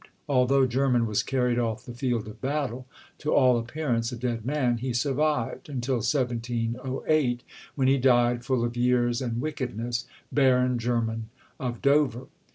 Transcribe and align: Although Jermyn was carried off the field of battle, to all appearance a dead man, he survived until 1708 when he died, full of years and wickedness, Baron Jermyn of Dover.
Although 0.27 0.65
Jermyn 0.65 1.05
was 1.05 1.21
carried 1.21 1.59
off 1.59 1.85
the 1.85 1.93
field 1.93 2.27
of 2.27 2.41
battle, 2.41 2.87
to 3.19 3.31
all 3.35 3.59
appearance 3.59 4.11
a 4.11 4.15
dead 4.15 4.43
man, 4.43 4.77
he 4.79 4.93
survived 4.93 5.69
until 5.69 5.97
1708 5.97 7.43
when 7.75 7.87
he 7.87 7.99
died, 7.99 8.43
full 8.43 8.63
of 8.65 8.75
years 8.75 9.21
and 9.21 9.39
wickedness, 9.39 10.07
Baron 10.31 10.79
Jermyn 10.79 11.25
of 11.59 11.83
Dover. 11.83 12.25